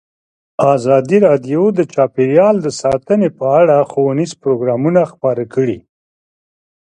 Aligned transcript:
ازادي 0.75 1.17
راډیو 1.27 1.63
د 1.77 1.79
چاپیریال 1.93 2.57
ساتنه 2.81 3.27
په 3.37 3.45
اړه 3.61 3.75
ښوونیز 3.89 4.31
پروګرامونه 4.41 5.01
خپاره 5.11 5.43
کړي. 5.53 5.79